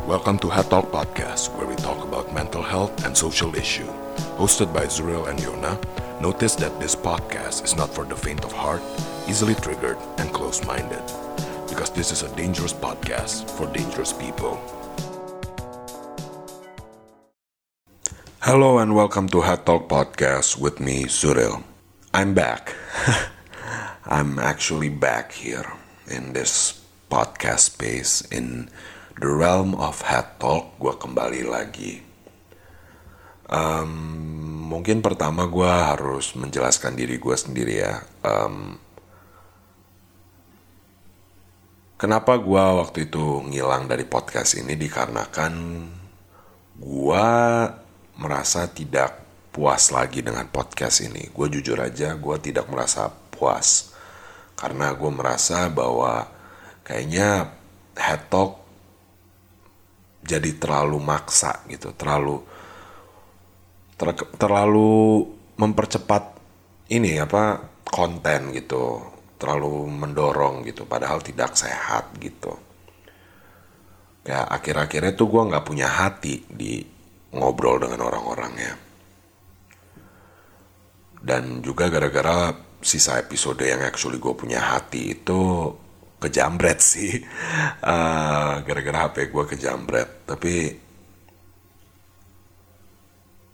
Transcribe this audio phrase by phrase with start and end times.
[0.00, 3.86] Welcome to Head Talk Podcast, where we talk about mental health and social issue.
[4.34, 5.78] Hosted by Zuriel and Yona,
[6.20, 8.82] notice that this podcast is not for the faint of heart,
[9.28, 11.02] easily triggered, and close-minded.
[11.68, 14.58] Because this is a dangerous podcast for dangerous people.
[18.40, 21.62] Hello and welcome to Head Talk Podcast with me, Zuriel.
[22.12, 22.74] I'm back.
[24.04, 25.70] I'm actually back here
[26.10, 28.68] in this podcast space in
[29.18, 30.76] the realm of head talk.
[30.80, 32.00] Gue kembali lagi.
[33.52, 33.92] Um,
[34.72, 38.00] mungkin pertama gue harus menjelaskan diri gue sendiri ya.
[38.24, 38.80] Um,
[42.00, 45.52] kenapa gue waktu itu ngilang dari podcast ini dikarenakan
[46.80, 47.28] gue
[48.16, 49.20] merasa tidak
[49.52, 51.28] puas lagi dengan podcast ini.
[51.28, 53.92] Gue jujur aja, gue tidak merasa puas
[54.56, 56.30] karena gue merasa bahwa
[56.86, 57.50] kayaknya
[57.98, 58.61] head talk
[60.22, 62.38] jadi terlalu maksa gitu, terlalu
[63.98, 65.26] ter, terlalu
[65.58, 66.38] mempercepat
[66.94, 69.02] ini apa konten gitu,
[69.36, 72.54] terlalu mendorong gitu, padahal tidak sehat gitu.
[74.22, 76.78] Kayak akhir-akhirnya tuh gue nggak punya hati di
[77.34, 78.92] ngobrol dengan orang-orangnya
[81.22, 82.50] dan juga gara-gara
[82.82, 85.70] sisa episode yang actually gue punya hati itu
[86.22, 87.18] kejambret sih.
[87.82, 90.22] Uh, gara-gara HP gue kejambret.
[90.24, 90.54] Tapi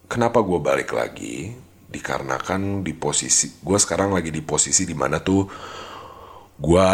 [0.04, 1.52] kenapa gue balik lagi?
[1.88, 5.48] Dikarenakan di posisi gue sekarang lagi di posisi di mana tuh
[6.60, 6.90] gue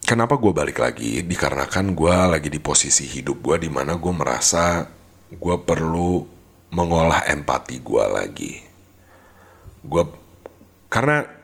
[0.00, 1.20] kenapa gue balik lagi?
[1.20, 4.88] Dikarenakan gue lagi di posisi hidup gue di mana gue merasa
[5.28, 6.24] gue perlu
[6.72, 8.54] mengolah empati gue lagi.
[9.84, 10.04] Gue
[10.88, 11.43] karena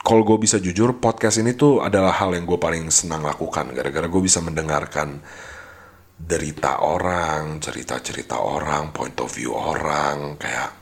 [0.00, 4.08] kalau gue bisa jujur podcast ini tuh adalah hal yang gue paling senang lakukan gara-gara
[4.08, 5.20] gue bisa mendengarkan
[6.20, 10.76] derita orang, cerita-cerita orang, point of view orang, kayak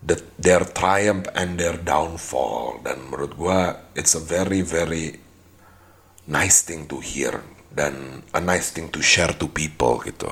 [0.00, 2.80] the, their triumph and their downfall.
[2.80, 3.60] Dan menurut gue,
[4.00, 5.20] it's a very very
[6.24, 10.30] nice thing to hear dan a nice thing to share to people gitu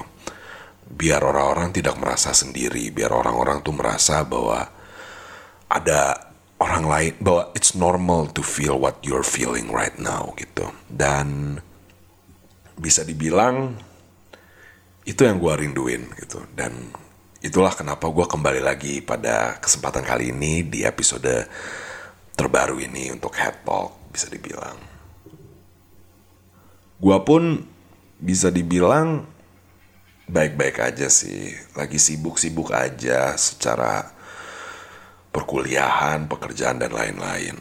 [0.89, 4.65] biar orang-orang tidak merasa sendiri, biar orang-orang tuh merasa bahwa
[5.69, 6.28] ada
[6.59, 10.71] orang lain, bahwa it's normal to feel what you're feeling right now gitu.
[10.91, 11.59] Dan
[12.79, 13.79] bisa dibilang
[15.07, 16.43] itu yang gue rinduin gitu.
[16.55, 16.93] Dan
[17.39, 21.47] itulah kenapa gue kembali lagi pada kesempatan kali ini di episode
[22.35, 24.79] terbaru ini untuk Head Talk bisa dibilang.
[26.99, 27.63] Gue pun
[28.19, 29.23] bisa dibilang
[30.27, 31.55] baik-baik aja sih.
[31.79, 34.18] Lagi sibuk-sibuk aja secara
[35.31, 37.57] perkuliahan, pekerjaan dan lain-lain.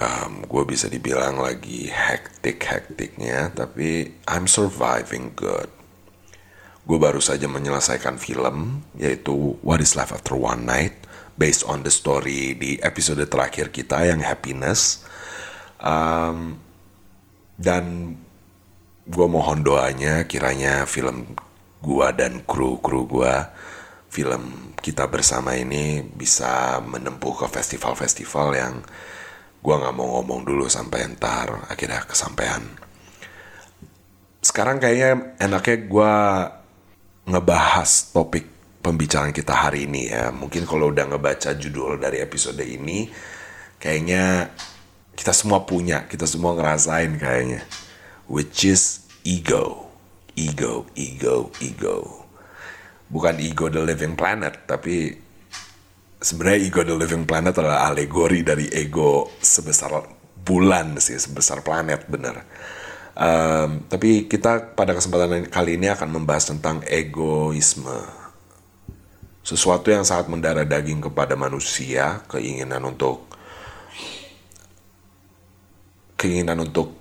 [0.00, 5.68] Um, gue bisa dibilang lagi hektik-hektiknya, tapi I'm surviving good.
[6.88, 10.96] Gue baru saja menyelesaikan film, yaitu What is Life After One Night,
[11.36, 15.04] based on the story di episode terakhir kita yang Happiness.
[15.80, 16.56] Um,
[17.60, 18.16] dan
[19.04, 21.36] gue mohon doanya kiranya film
[21.80, 23.50] gua dan kru-kru gua
[24.10, 28.74] film kita bersama ini bisa menempuh ke festival-festival yang
[29.62, 32.60] gua nggak mau ngomong dulu sampai ntar akhirnya kesampaian.
[34.42, 36.12] Sekarang kayaknya enaknya gua
[37.24, 38.44] ngebahas topik
[38.82, 40.34] pembicaraan kita hari ini ya.
[40.34, 43.06] Mungkin kalau udah ngebaca judul dari episode ini,
[43.78, 44.50] kayaknya
[45.14, 47.62] kita semua punya, kita semua ngerasain kayaknya.
[48.26, 49.90] Which is ego
[50.40, 52.19] ego, ego, ego.
[53.10, 55.10] Bukan ego the living planet, tapi
[56.22, 59.90] sebenarnya ego the living planet adalah alegori dari ego sebesar
[60.46, 62.36] bulan sih, sebesar planet bener.
[63.20, 68.22] Um, tapi kita pada kesempatan kali ini akan membahas tentang egoisme.
[69.42, 73.26] Sesuatu yang sangat mendarah daging kepada manusia, keinginan untuk
[76.14, 76.92] keinginan untuk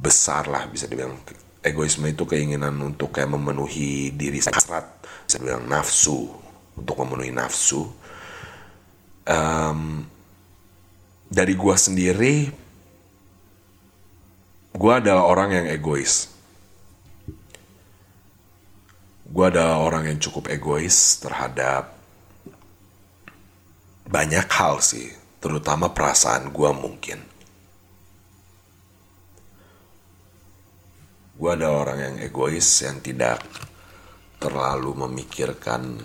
[0.00, 1.16] besar lah bisa dibilang
[1.60, 5.04] egoisme itu keinginan untuk kayak memenuhi diri hasrat.
[5.28, 6.28] Saya bilang nafsu
[6.76, 7.84] untuk memenuhi nafsu.
[9.28, 10.02] Um,
[11.30, 12.50] dari gua sendiri
[14.74, 16.32] gua adalah orang yang egois.
[19.30, 21.94] Gua adalah orang yang cukup egois terhadap
[24.10, 25.06] banyak hal sih
[25.38, 27.29] terutama perasaan gua mungkin
[31.40, 33.40] gue ada orang yang egois yang tidak
[34.36, 35.96] terlalu memikirkan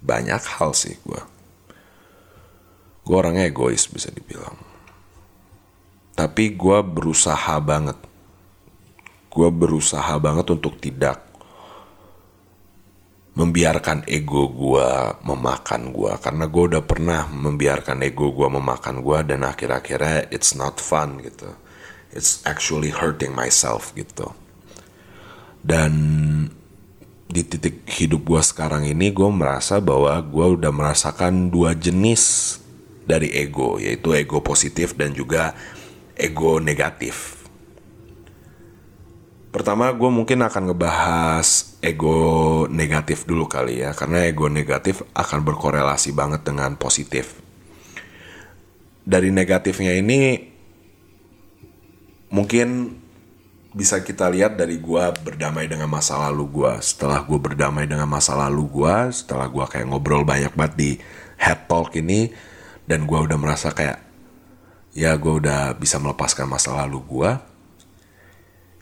[0.00, 1.34] banyak hal sih gue
[3.04, 4.56] gue orangnya egois bisa dibilang.
[6.16, 8.00] Tapi gue berusaha banget.
[9.28, 11.20] Gue berusaha banget untuk tidak
[13.34, 14.88] membiarkan ego gue
[15.26, 20.78] memakan gue karena gue udah pernah membiarkan ego gue memakan gue dan akhir-akhirnya it's not
[20.78, 21.50] fun gitu.
[22.14, 24.30] It's actually hurting myself gitu.
[25.58, 25.92] Dan
[27.26, 32.56] di titik hidup gue sekarang ini gue merasa bahwa gue udah merasakan dua jenis
[33.02, 35.58] dari ego yaitu ego positif dan juga
[36.14, 37.42] ego negatif.
[39.50, 46.16] Pertama gue mungkin akan ngebahas ego negatif dulu kali ya Karena ego negatif akan berkorelasi
[46.16, 47.36] banget dengan positif.
[49.04, 50.40] Dari negatifnya ini
[52.32, 52.68] Mungkin
[53.74, 58.32] bisa kita lihat dari gue berdamai dengan masa lalu gue Setelah gue berdamai dengan masa
[58.34, 60.90] lalu gue Setelah gue kayak ngobrol banyak banget di
[61.36, 62.32] head talk ini
[62.88, 64.00] Dan gue udah merasa kayak
[64.96, 67.53] Ya gue udah bisa melepaskan masa lalu gue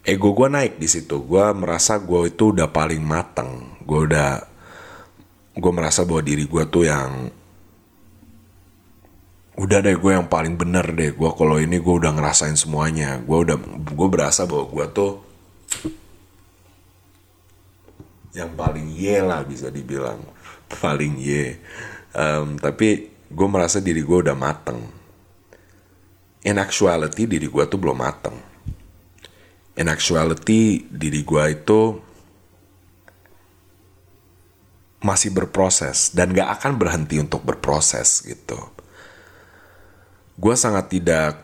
[0.03, 1.23] ego gue naik di situ.
[1.23, 3.79] Gue merasa gue itu udah paling mateng.
[3.87, 4.43] Gue udah
[5.53, 7.31] gue merasa bahwa diri gue tuh yang
[9.53, 11.15] udah deh gue yang paling bener deh.
[11.15, 13.23] Gue kalau ini gue udah ngerasain semuanya.
[13.23, 13.57] Gue udah
[13.95, 15.13] gue berasa bahwa gue tuh
[18.33, 20.19] yang paling ye lah bisa dibilang.
[20.73, 21.61] Paling ye
[22.17, 24.81] um, tapi gue merasa diri gue udah mateng.
[26.43, 28.52] In actuality diri gue tuh belum mateng
[29.77, 31.81] in actuality diri gue itu
[35.03, 38.59] masih berproses dan gak akan berhenti untuk berproses gitu.
[40.39, 41.43] Gue sangat tidak,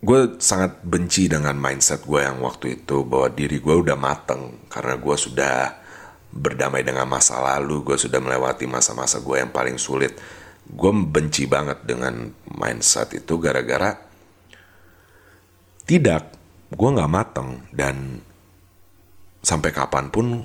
[0.00, 4.94] gue sangat benci dengan mindset gue yang waktu itu bahwa diri gue udah mateng karena
[4.94, 5.56] gue sudah
[6.34, 10.14] berdamai dengan masa lalu, gue sudah melewati masa-masa gue yang paling sulit.
[10.64, 14.00] Gue benci banget dengan mindset itu gara-gara
[15.84, 16.43] tidak
[16.74, 18.18] gue nggak mateng dan
[19.40, 20.42] sampai kapan pun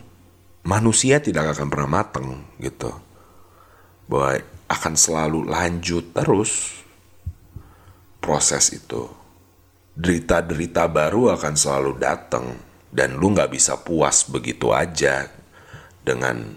[0.62, 2.28] manusia tidak akan pernah mateng
[2.62, 2.94] gitu.
[4.06, 4.38] Bahwa
[4.70, 6.82] akan selalu lanjut terus
[8.22, 9.10] proses itu.
[10.00, 12.46] Derita-derita baru akan selalu datang
[12.94, 15.28] dan lu nggak bisa puas begitu aja
[16.00, 16.56] dengan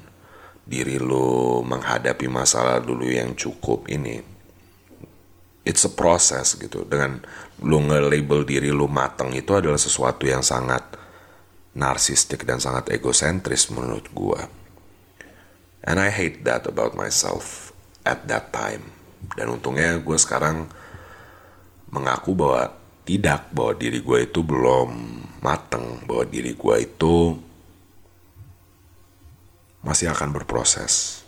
[0.62, 4.31] diri lu menghadapi masalah dulu yang cukup ini
[5.62, 6.86] it's a process gitu.
[6.86, 7.22] Dengan
[7.62, 10.98] lu nge-label diri lu mateng itu adalah sesuatu yang sangat
[11.72, 14.46] narsistik dan sangat egosentris menurut gua.
[15.82, 17.74] And I hate that about myself
[18.06, 18.94] at that time.
[19.34, 20.70] Dan untungnya gue sekarang
[21.90, 24.90] mengaku bahwa tidak bahwa diri gue itu belum
[25.42, 27.34] mateng bahwa diri gue itu
[29.82, 31.21] masih akan berproses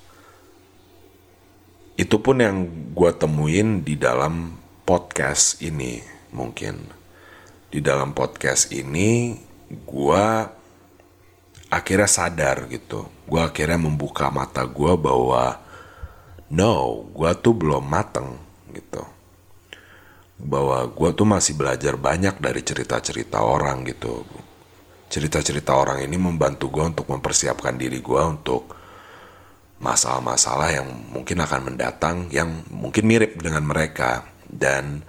[1.95, 6.03] itu pun yang gue temuin di dalam podcast ini
[6.35, 6.91] mungkin.
[7.71, 9.35] Di dalam podcast ini
[9.71, 10.27] gue
[11.71, 13.07] akhirnya sadar gitu.
[13.31, 15.63] Gue akhirnya membuka mata gue bahwa
[16.51, 18.43] no gue tuh belum mateng
[18.75, 19.03] gitu.
[20.43, 24.27] Bahwa gue tuh masih belajar banyak dari cerita-cerita orang gitu.
[25.07, 28.83] Cerita-cerita orang ini membantu gue untuk mempersiapkan diri gue untuk
[29.85, 34.25] masalah-masalah yang mungkin akan mendatang yang mungkin mirip dengan mereka.
[34.49, 35.05] Dan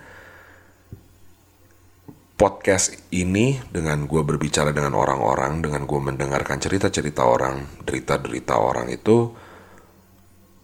[2.35, 9.31] podcast ini dengan gue berbicara dengan orang-orang dengan gue mendengarkan cerita-cerita orang derita-derita orang itu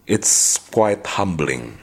[0.03, 1.79] it's quite humbling.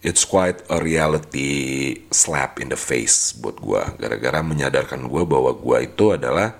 [0.00, 5.78] It's quite a reality slap in the face buat gue gara-gara menyadarkan gue bahwa gue
[5.84, 6.56] itu adalah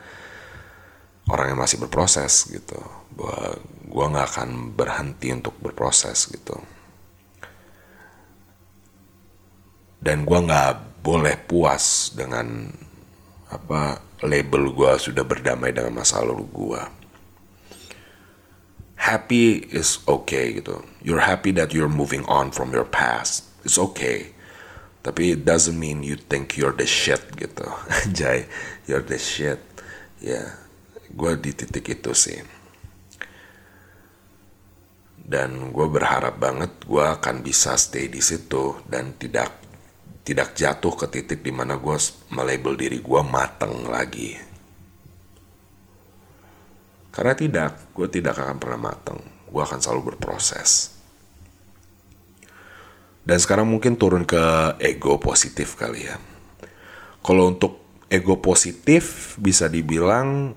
[1.32, 2.76] orang yang masih berproses gitu.
[3.16, 3.56] Bahwa
[3.90, 6.54] gue nggak akan berhenti untuk berproses gitu.
[9.98, 12.70] Dan gue nggak boleh puas dengan
[13.50, 16.82] apa label gue sudah berdamai dengan masa lalu gue
[19.00, 20.84] happy is okay gitu.
[21.00, 23.48] You're happy that you're moving on from your past.
[23.64, 24.36] It's okay.
[25.00, 27.64] Tapi it doesn't mean you think you're the shit gitu.
[28.16, 28.44] Jay
[28.84, 29.58] you're the shit.
[30.20, 30.48] Ya yeah.
[31.10, 32.38] gue di titik itu sih
[35.20, 39.60] dan gue berharap banget gue akan bisa stay di situ dan tidak
[40.26, 41.96] tidak jatuh ke titik di mana gue
[42.34, 44.36] melabel diri gue mateng lagi.
[47.10, 49.18] Karena tidak gue tidak akan pernah mateng.
[49.50, 50.94] Gue akan selalu berproses.
[53.26, 56.16] Dan sekarang mungkin turun ke ego positif kali ya.
[57.20, 60.54] Kalau untuk ego positif bisa dibilang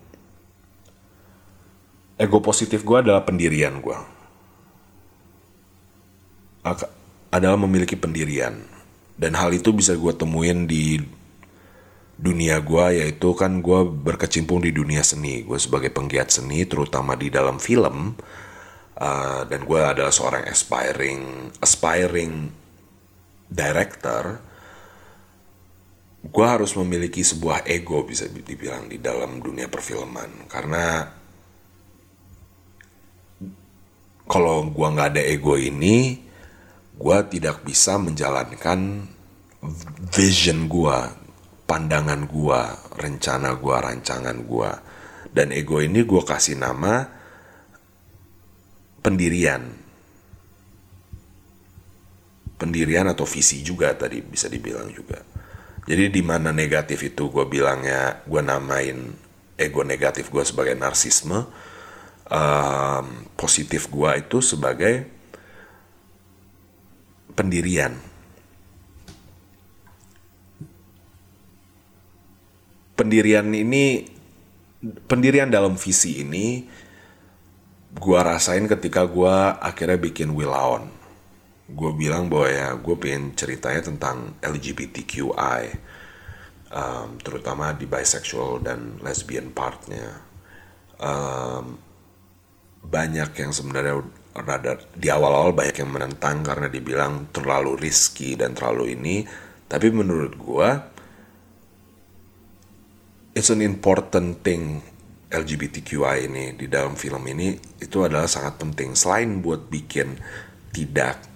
[2.18, 4.13] ego positif gue adalah pendirian gue
[7.30, 8.56] adalah memiliki pendirian.
[9.14, 10.98] Dan hal itu bisa gue temuin di
[12.14, 15.44] dunia gue yaitu kan gue berkecimpung di dunia seni.
[15.44, 18.16] Gue sebagai penggiat seni terutama di dalam film
[18.98, 22.34] uh, dan gue adalah seorang aspiring aspiring
[23.50, 24.54] director
[26.24, 30.48] gue harus memiliki sebuah ego bisa dibilang di dalam dunia perfilman.
[30.48, 31.04] Karena
[34.24, 36.23] kalau gue nggak ada ego ini
[37.04, 39.04] gue tidak bisa menjalankan
[40.16, 40.98] vision gue
[41.68, 42.62] pandangan gue
[42.96, 44.72] rencana gue rancangan gue
[45.36, 47.04] dan ego ini gue kasih nama
[49.04, 49.68] pendirian.
[52.56, 55.20] Pendirian atau visi juga tadi bisa dibilang juga.
[55.84, 59.12] Jadi di mana negatif itu gue bilangnya gue namain
[59.60, 61.44] ego negatif gue sebagai narsisme
[62.32, 63.06] um,
[63.36, 65.12] positif gue itu sebagai
[67.34, 67.94] pendirian.
[72.94, 74.06] Pendirian ini,
[75.10, 76.64] pendirian dalam visi ini,
[77.94, 80.86] gue rasain ketika gue akhirnya bikin Will On.
[81.74, 85.62] Gue bilang bahwa ya gue pengen ceritanya tentang LGBTQI,
[86.70, 90.22] um, terutama di bisexual dan lesbian partnya.
[91.02, 91.82] Um,
[92.84, 98.98] banyak yang sebenarnya rada di awal-awal banyak yang menentang karena dibilang terlalu risky dan terlalu
[98.98, 99.22] ini.
[99.70, 100.70] Tapi menurut gua
[103.34, 104.82] it's an important thing
[105.34, 108.94] LGBTQI ini di dalam film ini itu adalah sangat penting.
[108.94, 110.18] Selain buat bikin
[110.70, 111.34] tidak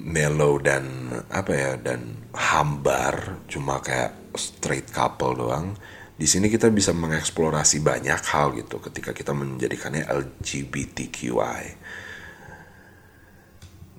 [0.00, 5.76] mellow dan apa ya dan hambar cuma kayak straight couple doang
[6.20, 11.64] di sini kita bisa mengeksplorasi banyak hal gitu ketika kita menjadikannya LGBTQI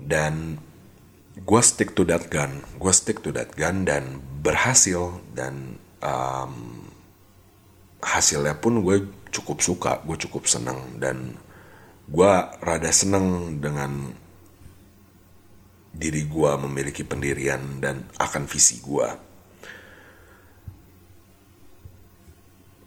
[0.06, 0.62] dan
[1.34, 6.86] gue stick to that gun gue stick to that gun dan berhasil dan um,
[8.06, 11.34] hasilnya pun gue cukup suka gue cukup seneng dan
[12.06, 14.14] gue rada seneng dengan
[15.90, 19.31] diri gue memiliki pendirian dan akan visi gue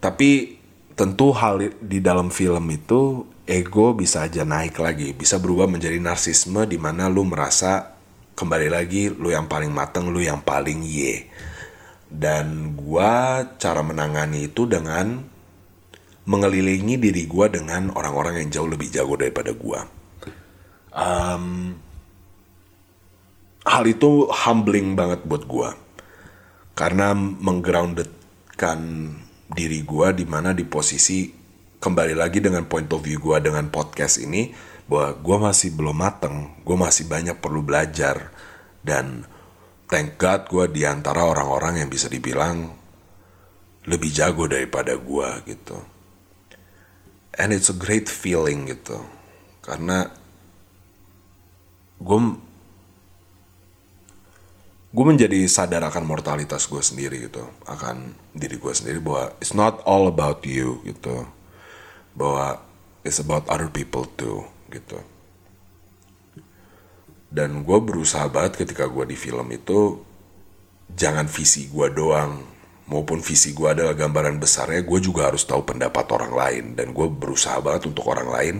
[0.05, 0.53] Tapi
[0.93, 6.61] tentu hal di dalam film itu ego bisa aja naik lagi, bisa berubah menjadi narsisme
[6.69, 7.97] di mana lu merasa
[8.37, 11.25] kembali lagi lu yang paling mateng, lu yang paling ye.
[12.05, 15.25] Dan gua cara menangani itu dengan
[16.29, 19.89] mengelilingi diri gua dengan orang-orang yang jauh lebih jago daripada gua.
[20.93, 21.73] Um,
[23.65, 25.73] hal itu humbling banget buat gua
[26.77, 28.79] karena menggroundedkan
[29.45, 31.29] diri gue di mana di posisi
[31.77, 34.49] kembali lagi dengan point of view gue dengan podcast ini
[34.85, 38.29] bahwa gue masih belum mateng, gue masih banyak perlu belajar
[38.85, 39.25] dan
[39.89, 42.73] thank God gue di antara orang-orang yang bisa dibilang
[43.85, 45.77] lebih jago daripada gue gitu.
[47.35, 49.01] And it's a great feeling gitu
[49.65, 50.09] karena
[51.97, 52.19] gue
[54.95, 59.83] gue menjadi sadar akan mortalitas gue sendiri gitu akan diri gue sendiri bahwa it's not
[59.83, 61.27] all about you gitu.
[62.15, 62.63] Bahwa
[63.03, 65.03] it's about other people too gitu.
[67.27, 69.99] Dan gue berusaha banget ketika gue di film itu
[70.95, 72.39] jangan visi gue doang
[72.87, 76.65] maupun visi gue adalah gambaran besarnya gue juga harus tahu pendapat orang lain.
[76.79, 78.55] Dan gue berusaha banget untuk orang lain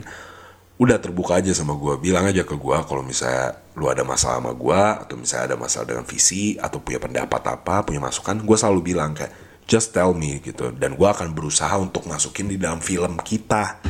[0.76, 4.52] udah terbuka aja sama gue bilang aja ke gue kalau misalnya lu ada masalah sama
[4.56, 8.96] gue atau misalnya ada masalah dengan visi atau punya pendapat apa punya masukan gue selalu
[8.96, 9.36] bilang kayak
[9.70, 10.72] just tell me gitu.
[10.72, 13.82] Dan gue akan berusaha untuk masukin di dalam film kita.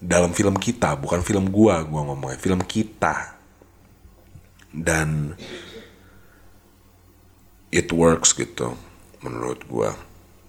[0.00, 3.36] Dalam film kita bukan film gue gue ngomongnya film kita.
[4.70, 5.34] Dan
[7.74, 8.78] it works gitu
[9.20, 9.90] menurut gue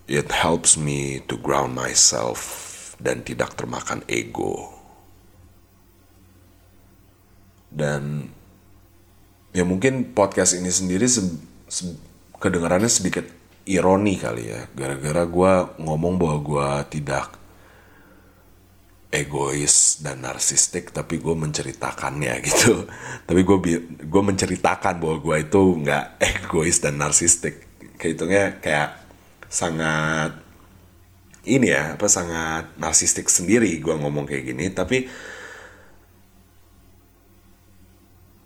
[0.05, 2.39] it helps me to ground myself
[3.01, 4.80] dan tidak termakan ego.
[7.71, 8.27] Dan
[9.55, 11.23] ya mungkin podcast ini sendiri se
[11.71, 11.87] se
[12.35, 13.23] kedengarannya sedikit
[13.63, 17.41] ironi kali ya, gara-gara gue ngomong bahwa gue tidak
[19.11, 22.87] egois dan narsistik tapi gue menceritakannya gitu.
[23.27, 23.57] Tapi gue
[24.07, 26.05] gue menceritakan bahwa gue itu nggak
[26.43, 27.67] egois dan narsistik.
[27.99, 28.97] Kehitungnya kayak
[29.51, 30.39] sangat
[31.43, 34.71] ini ya apa sangat narsistik sendiri gue ngomong kayak gini.
[34.71, 35.05] Tapi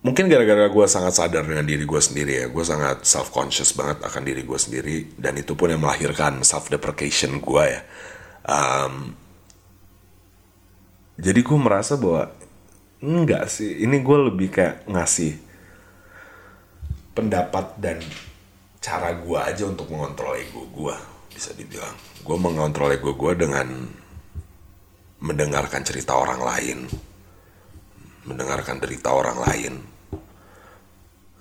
[0.06, 2.48] mungkin gara-gara gue sangat sadar dengan diri gue sendiri ya.
[2.54, 5.18] Gue sangat self conscious banget akan diri gue sendiri.
[5.18, 7.82] Dan itu pun yang melahirkan self deprecation gue ya.
[8.46, 9.18] Um,
[11.18, 12.30] jadi gue merasa bahwa
[13.02, 13.82] enggak sih.
[13.82, 15.42] Ini gue lebih kayak ngasih
[17.18, 17.98] pendapat dan
[18.78, 20.96] cara gue aja untuk mengontrol ego gue
[21.34, 21.98] bisa dibilang.
[22.22, 23.90] Gue mengontrol ego gue dengan
[25.18, 26.80] mendengarkan cerita orang lain.
[28.30, 29.95] Mendengarkan derita orang lain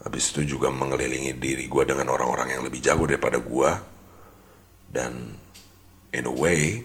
[0.05, 3.71] habis itu juga mengelilingi diri gue dengan orang-orang yang lebih jago daripada gue
[4.93, 5.33] dan
[6.13, 6.85] in a way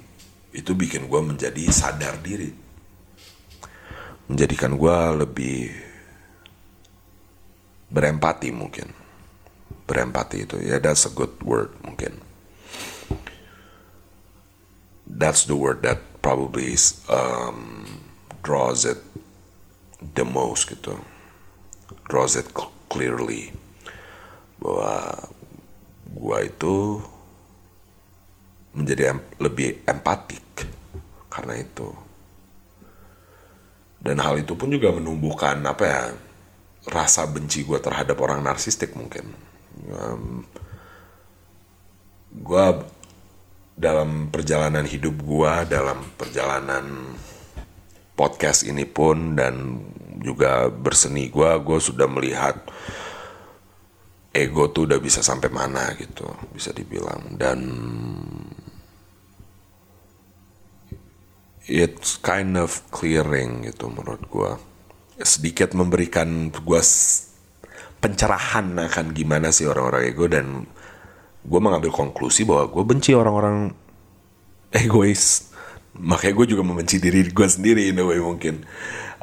[0.56, 2.50] itu bikin gue menjadi sadar diri.
[4.32, 5.70] Menjadikan gue lebih
[7.92, 8.90] berempati mungkin.
[9.86, 12.18] Berempati itu ya that's a good word mungkin.
[15.10, 16.78] That's the word that probably
[17.10, 17.86] um,
[18.42, 19.02] draws it
[20.00, 21.02] the most gitu.
[22.10, 22.50] Draws it
[22.90, 23.54] clearly
[24.60, 25.16] bahwa
[26.10, 26.76] gue itu
[28.76, 30.68] menjadi em lebih empatik
[31.30, 31.90] karena itu.
[34.00, 36.04] Dan hal itu pun juga menumbuhkan apa ya
[36.88, 39.28] rasa benci gue terhadap orang narsistik mungkin.
[39.92, 40.44] Um,
[42.34, 42.66] gue
[43.80, 47.16] dalam perjalanan hidup gue dalam perjalanan
[48.16, 49.80] podcast ini pun dan
[50.20, 52.60] juga berseni gue gue sudah melihat
[54.36, 57.36] ego tuh udah bisa sampai mana gitu bisa dibilang.
[57.40, 57.60] Dan
[61.70, 64.52] it's kind of clearing gitu menurut gue
[65.22, 66.82] sedikit memberikan gue
[68.00, 70.64] pencerahan akan gimana sih orang-orang ego dan
[71.44, 73.76] gue mengambil konklusi bahwa gue benci orang-orang
[74.72, 75.52] egois.
[76.00, 78.64] Makanya gue juga membenci diri gue sendiri in a way mungkin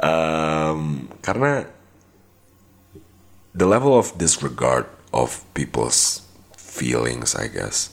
[0.03, 1.69] um, karena
[3.57, 6.27] the level of disregard of people's
[6.57, 7.93] feelings I guess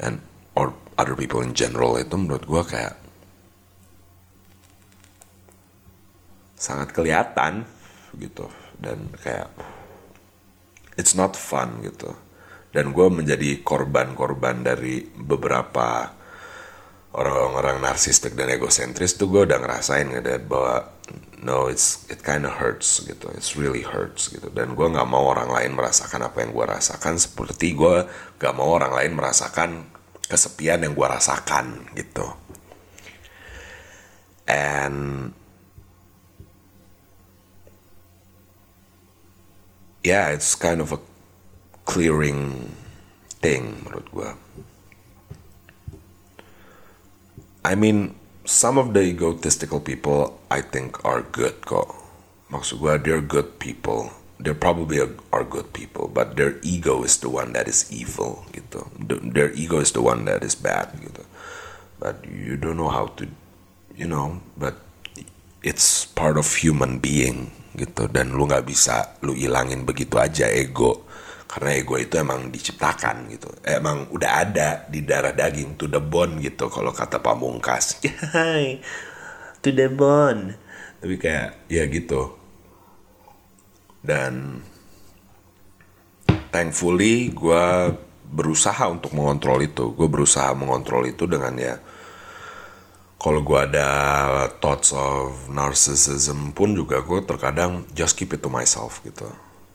[0.00, 0.24] and
[0.56, 3.02] or other people in general itu menurut gue kayak
[6.62, 7.66] sangat kelihatan
[8.14, 8.46] gitu.
[8.78, 9.50] Dan kayak
[10.94, 12.14] it's not fun gitu.
[12.70, 16.14] Dan gue menjadi korban-korban dari beberapa
[17.12, 20.88] orang-orang narsistik dan egosentris tuh gue udah ngerasain ngeliat bahwa
[21.42, 25.28] no it's it kind of hurts gitu it's really hurts gitu dan gue nggak mau
[25.28, 28.08] orang lain merasakan apa yang gue rasakan seperti gue
[28.40, 29.70] nggak mau orang lain merasakan
[30.24, 32.24] kesepian yang gue rasakan gitu
[34.48, 35.36] and
[40.02, 40.98] yeah, it's kind of a
[41.86, 42.74] clearing
[43.40, 44.30] thing menurut gue.
[47.62, 51.94] I mean, some of the egotistical people I think are good kok.
[52.50, 54.10] Maksud gue, they're good people.
[54.42, 54.98] They probably
[55.30, 58.82] are good people, but their ego is the one that is evil gitu.
[59.06, 61.22] Their ego is the one that is bad gitu.
[62.02, 63.30] But you don't know how to,
[63.94, 64.82] you know, but
[65.62, 71.06] it's part of human being gitu dan lu nggak bisa lu ilangin begitu aja ego
[71.52, 73.52] karena ego itu emang diciptakan gitu.
[73.60, 78.00] Emang udah ada di darah daging to the bone gitu kalau kata pamungkas.
[79.62, 80.58] To the bone.
[80.98, 82.34] Tapi kayak ya gitu.
[84.02, 84.64] Dan
[86.50, 87.94] thankfully gue
[88.32, 89.92] berusaha untuk mengontrol itu.
[89.92, 91.76] Gue berusaha mengontrol itu dengan ya
[93.22, 93.86] kalau gue ada
[94.58, 99.30] thoughts of narcissism pun juga gue terkadang just keep it to myself gitu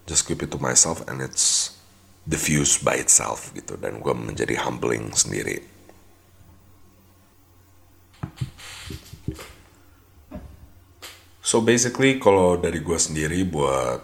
[0.08, 1.76] just keep it to myself and it's
[2.24, 3.76] diffused by itself gitu.
[3.76, 5.62] Dan gue menjadi humbling sendiri.
[11.43, 14.04] So basically kalau dari gue sendiri buat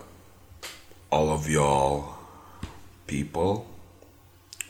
[1.12, 2.16] all of y'all
[3.04, 3.68] people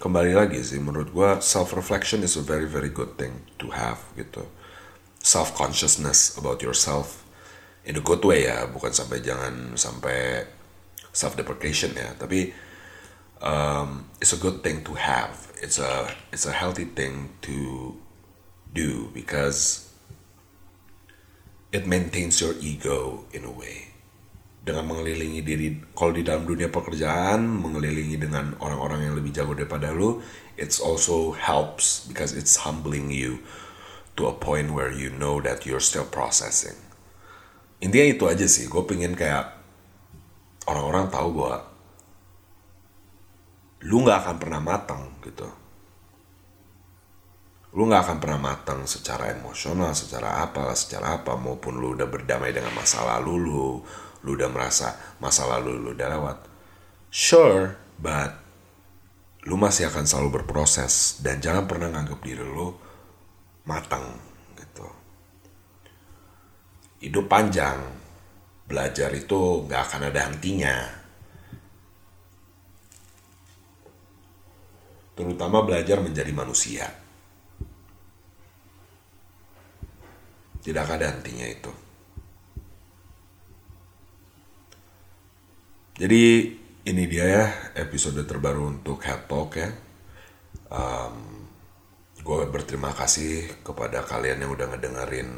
[0.02, 4.02] kembali lagi sih menurut gue self reflection is a very very good thing to have
[4.18, 4.50] gitu.
[5.22, 7.22] Self consciousness about yourself
[7.86, 10.50] in a good way ya bukan sampai jangan sampai
[11.14, 12.18] self deprecation ya.
[12.18, 12.52] Tapi
[13.40, 15.54] um, it's a good thing to have.
[15.62, 17.96] It's a it's a healthy thing to
[18.74, 19.88] do because
[21.72, 23.94] it maintains your ego in a way.
[24.64, 29.92] Dengan mengelilingi diri kalau di dalam dunia pekerjaan mengelilingi dengan orang-orang yang lebih jago daripada
[29.92, 30.24] lu
[30.56, 33.44] it's also helps because it's humbling you
[34.16, 36.78] to a point where you know that you're still processing.
[37.84, 39.63] Intinya itu aja sih, gue pengen kayak
[40.70, 41.58] orang-orang tahu bahwa
[43.84, 45.48] lu nggak akan pernah matang gitu.
[47.74, 52.54] Lu nggak akan pernah matang secara emosional, secara apa, secara apa, maupun lu udah berdamai
[52.54, 53.82] dengan masa lalu lu,
[54.22, 56.38] lu udah merasa masa lalu lu udah lewat.
[57.10, 58.44] Sure, but
[59.44, 62.72] lu masih akan selalu berproses dan jangan pernah nganggap diri lu
[63.68, 64.16] matang
[64.56, 64.88] gitu
[67.04, 67.80] hidup panjang
[68.64, 70.76] belajar itu nggak akan ada hentinya.
[75.14, 76.90] Terutama belajar menjadi manusia.
[80.64, 81.72] Tidak ada hentinya itu.
[85.94, 86.24] Jadi
[86.84, 87.46] ini dia ya
[87.78, 89.70] episode terbaru untuk Head Talk ya.
[90.74, 91.46] Um,
[92.24, 95.30] gue berterima kasih kepada kalian yang udah ngedengerin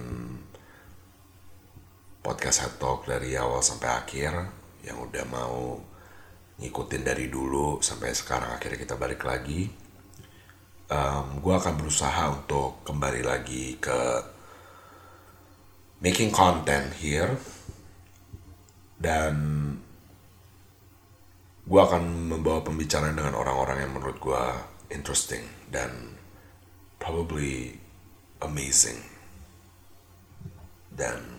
[2.25, 4.33] podcast Head Talk dari awal sampai akhir
[4.81, 5.77] yang udah mau
[6.57, 9.69] ngikutin dari dulu sampai sekarang akhirnya kita balik lagi.
[10.89, 14.25] Um, gue akan berusaha untuk kembali lagi ke
[16.01, 17.37] making content here.
[18.97, 19.35] Dan
[21.61, 24.43] gue akan membawa pembicaraan dengan orang-orang yang menurut gue
[24.89, 26.17] interesting dan
[26.97, 27.77] probably
[28.41, 28.97] amazing.
[30.89, 31.34] Dan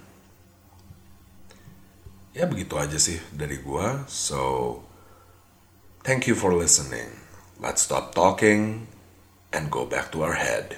[2.37, 4.85] ya begitu aja sih dari gue so
[6.05, 7.09] thank you for listening.
[7.57, 8.87] Let's stop talking
[9.57, 10.77] and go back to our head